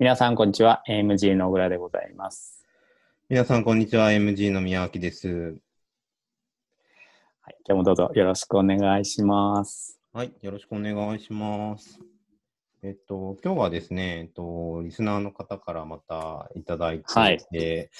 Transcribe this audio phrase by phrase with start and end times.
[0.00, 0.82] 皆さん、こんにちは。
[0.88, 2.64] AMG の小倉でございます。
[3.28, 4.10] 皆さん、こんにちは。
[4.10, 5.28] MG の宮脇です。
[7.42, 10.00] はい、今日もどうぞよろしくお願いします。
[10.12, 12.00] はい、よろしくお願いします。
[12.82, 17.90] えっと、今日はですね、えっと、リスナーの方からまたいただいて、はいで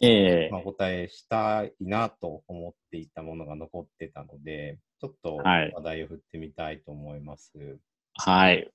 [0.00, 7.52] ええまあ、お答えしたいなと思っていたものが残ってたので、ちょっとはい話題を振ってみたいと思います。
[8.14, 8.56] はい。
[8.56, 8.70] はい。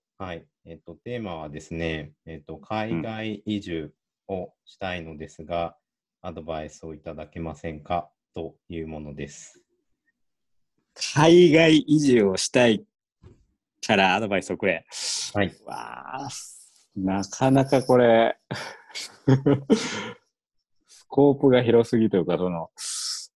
[0.66, 3.94] えっと、テーマはですね、えっと、海外移住
[4.27, 5.76] をしたいのですが、
[6.21, 9.62] アドバイスをいただけませんかというものです。
[11.16, 12.85] 海外移住をしたい
[13.85, 14.85] からアドバイスをくれ。
[15.34, 15.54] はい。
[15.66, 16.30] わあ、
[16.95, 18.38] なかなかこれ、
[20.88, 22.70] スコープが広すぎというか、その、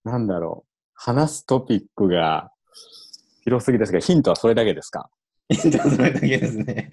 [0.04, 2.52] なんだろう、話すトピックが
[3.44, 5.10] 広すぎですが、ヒントはそれだけですか？
[5.50, 6.92] じゃあそれだけですね。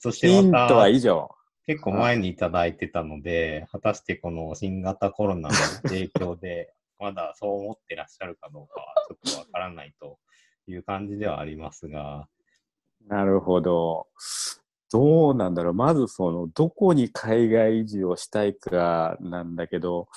[0.00, 1.30] そしてヒントは以上。
[1.66, 5.54] 結構前にいただいてたので、果たしてこの新型コロナの
[5.84, 10.18] 影響で、まだそう思ってらっしゃるかどうかはちょっとわからないと
[10.66, 12.26] いう感じではありますが、
[13.08, 14.06] なるほど。
[14.90, 15.74] どうなんだろう。
[15.74, 20.08] まずその、どこに海外移住をしたいかなんだけど、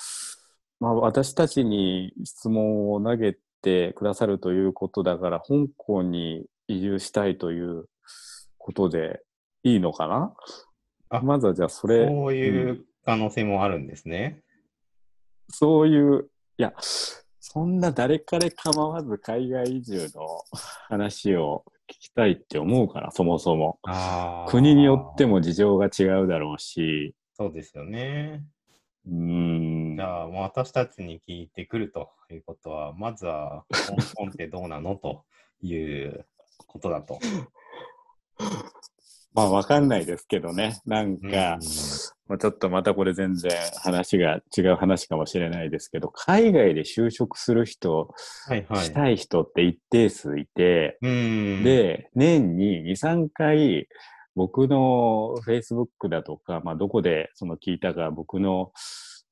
[0.80, 7.86] まあ私たちに質問を投げてくださるということだから、香港に移住したいという
[8.58, 9.22] ことで
[9.62, 10.34] いいのかな？
[11.08, 14.42] あまずはじゃあそれ、そういう可能性もあるんですね。
[15.48, 16.28] そういう、
[16.58, 16.74] いや、
[17.38, 20.26] そんな誰彼構わず海外移住の
[20.88, 23.78] 話を聞きたいって思うから、そもそも。
[24.48, 28.44] 国によっても事情が違うだろうし、そうですよね。
[29.06, 30.02] うーんじ。
[30.02, 34.96] ゃあ、私たちに聞いてくるということは、まずは香港 ってどうなの？
[34.96, 35.24] と
[35.62, 36.26] いう
[36.66, 37.18] ことだと。
[39.34, 40.80] まあ、わかんないですけどね。
[40.86, 41.60] なんか、うん
[42.28, 48.14] まあ、ちょっとまたこれ全然話が違う話かもしれないですけど、海外で就職する人、
[48.48, 48.84] はいはい。
[48.84, 51.62] したい人って一定数いて、うん。
[51.62, 53.88] で、年に2、3回、
[54.34, 58.72] 僕の Facebook だとか、まあ、どこでその聞いたか、僕の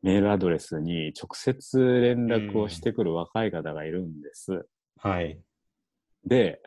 [0.03, 4.67] メールアドレスに直接連絡をしてくる若い方がいるんです。
[4.99, 5.41] はい。
[6.27, 6.61] で、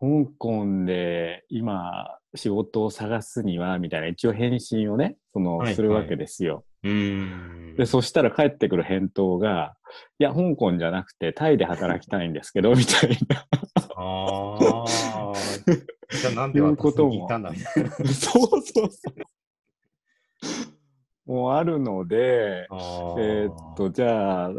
[0.00, 6.64] 香港で今仕事を探すには、みたいな一応返信をね、その、はいはいするわけですよ。
[6.84, 7.74] うん。
[7.76, 9.74] で、そしたら返ってくる返答が、
[10.18, 13.46] いや、香港じゃなくてタイで働きたいんですけど、 みたいな。
[13.96, 15.32] ああ。
[16.10, 17.90] じゃあなんで私に聞いたんだみたいな。
[18.12, 19.14] そうそうそう。
[21.28, 24.50] もうあるので、えーっと、じゃあ、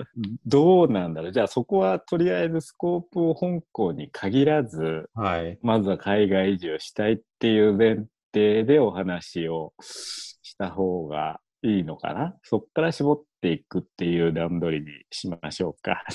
[0.46, 1.32] どうなんだろう。
[1.32, 5.58] じゃあ、そこはとりあえずスコープを香港に限らず、はい。
[5.64, 12.36] まずは海外移住したいっていう前提でお話をした方がいいのかな。
[12.44, 16.06] そっから絞っていくっていう段取りにしましょうか。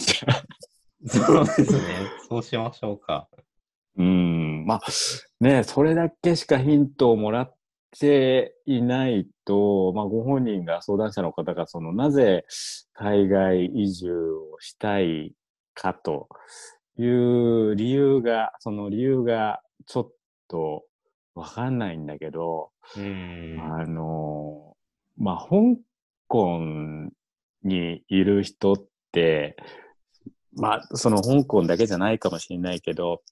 [1.04, 1.80] そうですね。
[2.28, 3.28] そうしましょうか。
[3.96, 4.80] うーん、まあ、
[5.40, 7.54] ね、それだけしかヒントをもらっ
[7.98, 12.44] ていないと、まあ、ご本人が、相談者の方が、その、なぜ
[12.92, 15.32] 海外移住をしたい
[15.74, 16.28] かと
[16.98, 20.12] いう理由が、その理由がちょっ
[20.48, 20.84] と
[21.34, 23.58] わかんないんだけど、うん。
[23.60, 24.76] あの、
[25.16, 25.80] まあ、香
[26.28, 26.60] 港
[27.62, 29.56] にいる人って、
[30.56, 33.22] まあ、その香港だけじゃないかもしれないけど、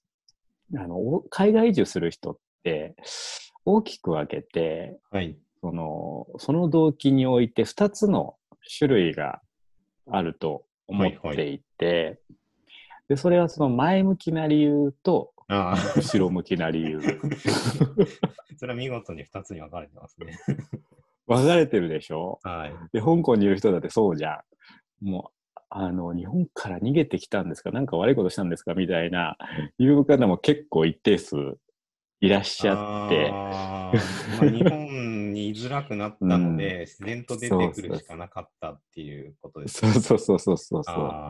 [0.75, 2.95] あの、お海外移住する人って
[3.65, 5.37] 大きく分けて、はい。
[5.61, 8.35] その、その動機において2つの
[8.77, 9.41] 種類が
[10.09, 12.19] あると思っていて、
[13.07, 15.31] で、それはその前向きな理由と。
[15.49, 17.01] 後ろ向きな理由。
[18.57, 20.37] それは見事に2つに分かれてますね。
[21.27, 22.39] 分かれてるでしょ？
[22.43, 22.73] はい。
[22.91, 24.43] で、香港にいる人だってそうじゃ
[25.01, 25.05] ん。
[25.05, 27.71] もう、あの、日本から逃げてきたんですか？
[27.71, 28.73] なんか悪いことしたんですか？
[28.73, 29.37] みたいな、
[29.77, 31.35] いう方も結構一定数
[32.21, 40.83] いらっしゃって、まあ、日本に居づらくなったので、自然と出てくるしかなかったっていうことですそうそうそうそうそう。
[40.83, 41.27] そう。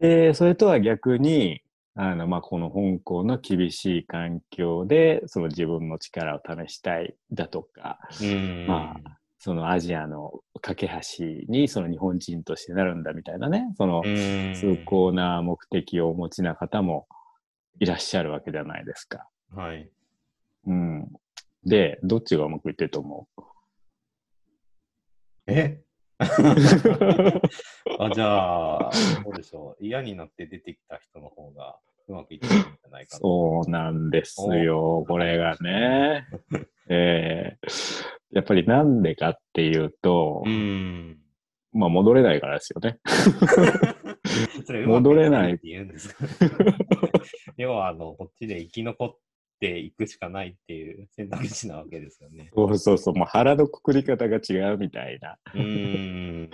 [0.00, 1.62] で、それとは逆に、
[1.94, 8.66] あの、まあ、この香港の厳しい環境で、その自分の力を試したいだとか、うん。
[8.66, 14.54] まあ、そのアジアの架け橋にその日本人としてなるんだみたいなね、そのうん。
[14.54, 17.06] 崇高な目的をお持ちな方も
[17.80, 19.26] いらっしゃるわけじゃないですか。
[19.56, 19.90] はい。
[20.66, 21.08] うん。
[21.64, 23.42] で、どっちがうまくいってると思う？
[25.46, 25.80] え？
[26.20, 28.90] あじゃあ、
[29.24, 29.84] どうでしょう？
[29.84, 33.20] 嫌になって出てきた人の方がうまくいってるんじゃないかな。
[33.20, 36.26] そうなんですよ、これがね。
[36.88, 41.18] えーぱりなんでかっていうと、うん。
[41.72, 42.98] まあ戻れないからですよね。
[44.86, 46.24] 戻れないって言うんですか
[47.56, 49.16] 要は、あの、こっちで生き残っ
[49.60, 52.50] ていくしかないっていう選択肢なわけですよね。
[52.54, 55.62] そうそうそう、もう腹のくくり方が違うみたいな、うー
[56.44, 56.50] ん。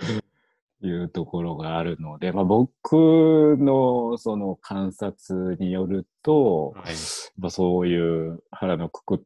[0.83, 6.95] いうところがあるので、まあ僕のその観察によると、はい。
[7.37, 9.19] まあ、そういう腹のくくっ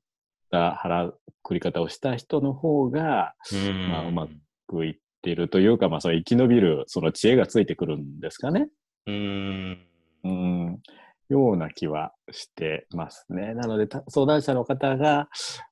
[0.50, 4.27] た腹くくり方をした人の方がうんまあうま
[4.68, 8.70] くいってるというか、まあ、その生き延びるその知恵がついてくるんですかね。
[9.08, 9.88] うーん。
[10.24, 10.80] うん、
[11.30, 13.54] ような気はしてますね。
[13.54, 15.30] なので、た相談者の方が、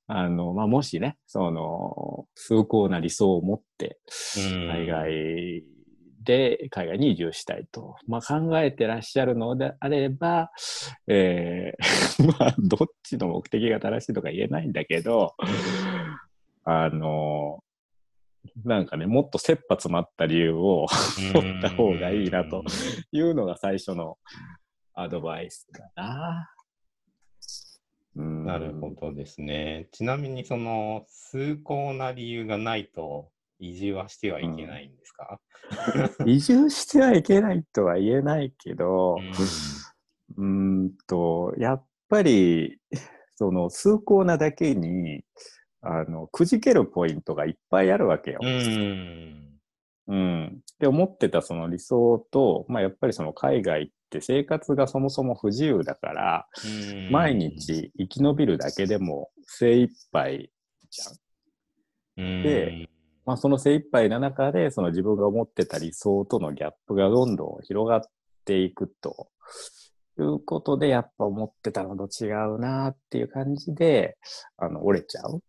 [0.08, 4.00] あの、まあ、もしね、その、崇高な理想を持って、
[4.36, 5.64] 海外
[6.24, 10.52] で、海外に移住したいと、まあ、考えてらっしゃるのであれば、
[11.08, 15.36] えー まあ、どっちの目的が正しいとか言えないんだけど、
[16.64, 17.64] あの、
[18.64, 20.88] なんかね、もっと切羽詰まった理由を
[21.34, 22.64] 持った方がいいなと
[23.12, 24.18] いうのが最初の
[24.94, 26.54] アドバイスかな。
[28.16, 28.46] うん。
[28.46, 29.88] なるほどですね。
[29.92, 35.40] ちなみに、その、崇高な理由がないと移住はしてはいけないんですか、
[36.26, 39.18] 移住してはいけないとは言えないけど、
[40.38, 42.80] うーんと、やっぱり、
[43.36, 45.24] その、崇高なだけに、
[45.82, 48.40] あの、くじけるポイントがいっぱいあるわけよ。
[48.42, 49.60] うん。
[50.08, 50.60] うん。
[50.80, 60.52] で、思ってたその理想と、まあ、やっぱりその海外って生活がそもそも不自由だから、うん毎日生き延びるだけでも精一杯
[60.92, 61.10] じゃ
[62.22, 62.44] ん。
[62.44, 62.88] で、
[63.26, 68.02] まあ、その精一杯な中で、その自分が思ってた理想とのギャップがどんどん広がっ
[68.46, 69.30] ていくと
[70.20, 74.18] いうことで、やっぱ思ってたのと違うなっていう感じで、
[74.58, 75.42] あの、折れちゃう。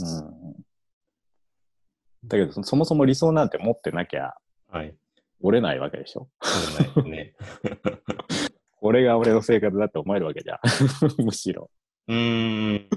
[0.00, 0.54] うん。
[2.24, 4.34] だけど、そそもそも理想なんて持ってなきゃ
[4.70, 4.94] はい。
[5.40, 6.28] 折れないわけでしょ？
[6.42, 7.34] そうないね。
[8.80, 10.60] これが俺の生活だって思えるわけじゃん。
[11.24, 11.70] むしろ。
[12.08, 12.88] うーん。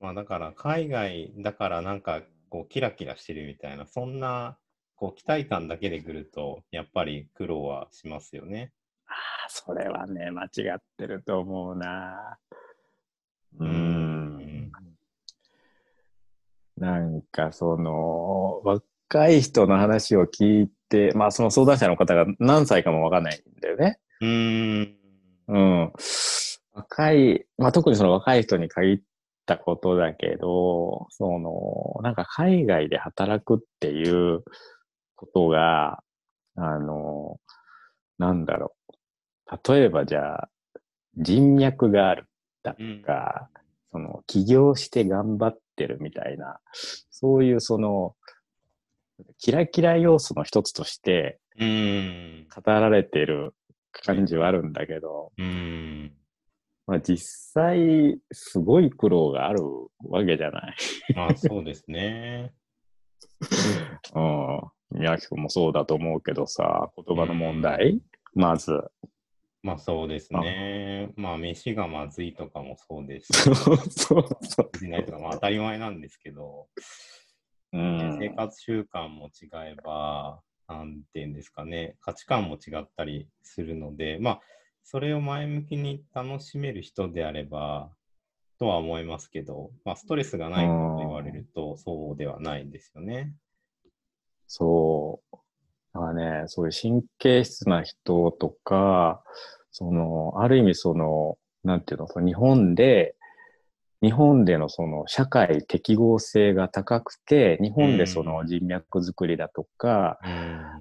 [0.00, 4.58] まあだから海外だからなんかこうキラキラしてるみたいな、そんな
[4.96, 8.72] こう期待感だけで来るとやっぱり苦労はしますよね。
[9.06, 9.12] あ
[9.46, 12.38] あ、それはね、間違ってると思うな。
[13.58, 14.11] うん。
[16.82, 24.00] なんかその、若い人の話を聞いて、まあその相談者の方が何歳かもわかんないんだよね。
[24.20, 24.96] うーん。
[25.46, 25.92] うん。
[26.72, 29.00] 若い、まあ特にその若い人に限っ
[29.46, 34.42] たことだけど、その、なんか海外で働くっていう
[35.14, 36.02] ことが、
[36.56, 37.38] あの、
[38.18, 38.74] なんだろ
[39.52, 39.72] う。
[39.72, 40.48] 例えばじゃあ、
[41.16, 42.26] 人脈がある
[42.64, 43.48] だとか、
[43.92, 46.58] その、起業して頑張ってるみたいな、
[47.10, 48.14] そういうその、
[49.38, 51.38] キラキラ要素の一つとして。
[52.54, 53.54] 語られてる
[53.92, 55.32] 感じはあるんだけど。
[56.86, 59.62] まあ実際、すごい苦労がある
[60.04, 60.76] わけじゃない。
[61.14, 62.52] まあそうですね。
[64.14, 64.60] うん。
[64.90, 68.00] 宮城君もそうだと思うけどさ、言葉の問題、
[68.34, 68.72] まず。
[69.62, 71.12] まあそうですね。
[71.16, 73.86] まあ飯がまずいとかもそうですし、そうそう
[74.42, 74.78] そう。
[74.78, 76.68] しないとかまあ当たり前なんですけど、
[77.72, 78.18] うん。
[78.18, 84.40] 生活習慣も違えば、なんていうんですかね、価値観も違ったりするので、まあ、
[84.84, 87.90] それを前向きに楽しめる人であれば、
[88.58, 93.34] とは思いますけど、まあ、ストレスがないかと言われると、そうではないんですよね。
[94.46, 95.36] そう。
[95.94, 99.22] だからね、そういう神経質な人とか、
[99.70, 103.14] その、ある意味その、なんていうの、その日本で、
[104.02, 110.18] 日本でのその社会適合性が高くて、日本でその人脈作りだとか、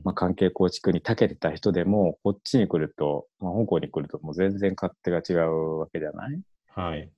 [0.03, 6.41] まあ、関係構築に長けてた人でも、こっちに来ると、まあ、香港に来るともう全然勝手が違うわけじゃない？
[6.69, 7.11] はい。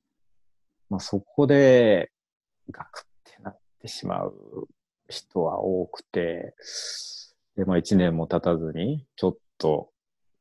[0.89, 2.11] まあ、そこで、
[2.69, 4.67] ガクってなってしまう
[5.07, 6.53] 人は多くて、
[7.55, 9.89] で、まあ一年も経たずに、ちょっと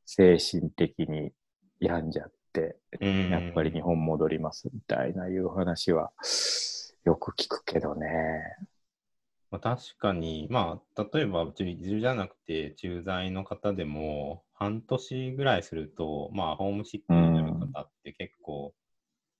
[0.06, 1.32] 精神的に
[1.80, 6.12] 病んじゃって、うんやっぱり日本戻りますみたいないう話は
[7.04, 8.08] よく聞くけどね。
[9.50, 18.72] まあ、確かに、まあ、例えば、移住じゃなくて、駐在の方でも、半年ぐらいすると、まあ、ホームシックになる方って結構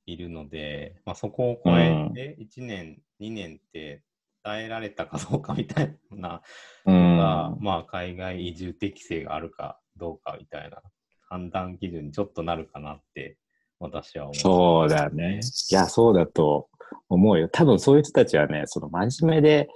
[0.04, 4.02] いるので、まあ、そこを超えて、1年、2年って
[4.42, 6.42] 耐えられたかどうかみたいな
[6.86, 7.16] うん。
[7.16, 10.80] のが、まあ、海外移住適性があるかどうかみたいな
[11.28, 13.36] 判断基準にちょっとなるかなって
[13.78, 14.34] 私は思う。
[14.36, 15.40] そうだね。
[15.70, 16.68] いや、そうだと
[17.08, 17.48] 思うよ。
[17.48, 19.68] 多分そういう人たちはね、その真面目で、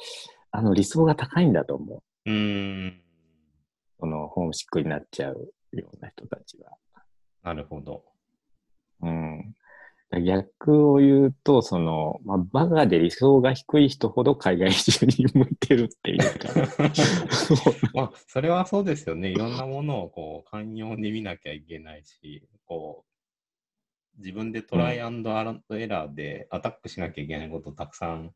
[0.52, 2.30] あの理想が高いんだと思う。
[2.30, 3.02] うーん。
[3.98, 6.70] そのホームシックになっちゃうような人たちは。
[7.42, 8.04] なるほど。
[9.02, 9.54] うん。
[10.12, 16.48] 逆を言うと、その、まあ、バカで理想が低い人ほど海外移住に向いてるっていうか。
[17.92, 19.30] まあ、それはそうですよね。
[19.30, 23.04] いろんなものをこう寛容に見なきゃいけないし、こ
[24.16, 28.32] う、自分でトライアンドエラーでアタックしなきゃいけないことたくさん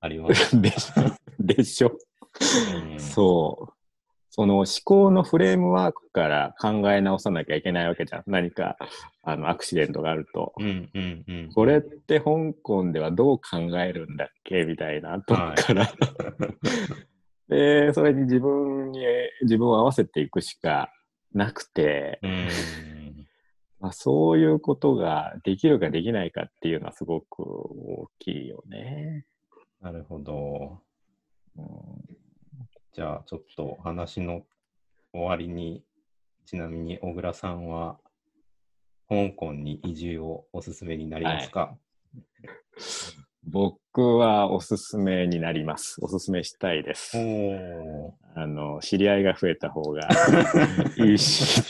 [0.00, 0.60] あります。
[0.60, 1.18] でしょ。
[1.40, 1.98] でしょ。
[2.92, 3.73] うんそう。
[4.36, 8.24] その思考のフレームワークから考え直さなきゃいけないわけじゃん。
[8.26, 8.76] 何か、
[9.22, 10.54] あの、アクシデントがあると。
[10.58, 11.52] うんうんうん。
[11.54, 14.64] これって香港ではどう考えるんだっけ？
[14.64, 15.88] みたいなとこから、
[17.48, 19.06] で、それに自分に、
[19.42, 20.92] 自分を合わせていくしか
[21.32, 22.48] なくて、うん。
[23.78, 29.26] まあ、そういうことができるかできないかっていうのはすごく大きいよね。
[29.80, 30.80] なるほど。
[31.56, 32.23] うん
[32.94, 34.42] じゃあ、ちょっと話の
[35.12, 35.82] 終わりに、
[36.46, 37.98] ちなみに小倉さんは、
[39.08, 41.76] 香港に移住をおすすめになりますか、
[43.42, 45.96] 僕はおすすめになります。
[46.02, 47.18] おすすめしたいです。
[48.36, 50.08] あの、知り合いが増えた方が
[50.96, 51.64] いいし、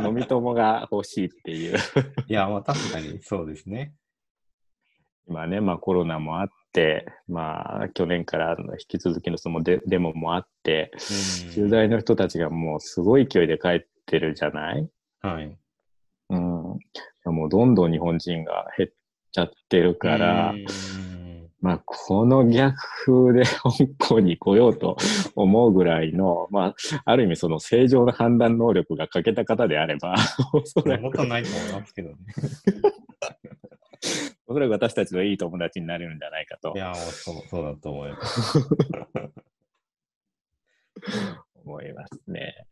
[0.00, 1.76] 飲み友が欲しいっていう。
[1.76, 2.24] ー。
[2.26, 3.94] いや、まあ確かにそうですね。
[5.28, 6.54] 今ね、まあコロナもあって、
[7.28, 14.88] まあ去年からの引き続きのそのデデモもあって、うん駐在の人たちがもうすごい勢いで帰ってるじゃない？
[15.22, 15.56] はい。
[16.30, 16.38] うん。
[16.38, 16.78] も
[17.46, 18.90] うどんどん日本人が減っ
[19.32, 20.66] ちゃってるから、うん
[21.60, 24.96] まあこの逆風で香港に来ようと
[25.34, 30.14] 思うぐらいの、まあある意味その正常な判断能力が欠けた方であれば、
[30.52, 32.16] おそらくことないと思いますけどね。
[34.48, 38.58] おそらく私たちのいい友達になれるんじゃないかといや、そうそうだと思います。
[41.64, 42.66] 思いますね。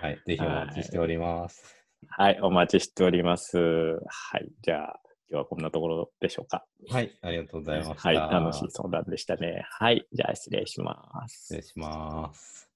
[0.00, 0.18] はい。
[0.26, 1.76] ぜひお待ちしております。
[2.08, 3.58] はい、お待ちしております。
[3.58, 3.98] は
[4.38, 6.64] い、じゃあ今日はこんなところでしょうか。
[6.88, 7.14] はい。
[7.20, 8.08] ありがとうございました。
[8.08, 9.66] はい、楽しい相談でしたね。
[9.68, 11.56] はい、じゃあ失礼します失。
[11.56, 12.73] 礼します。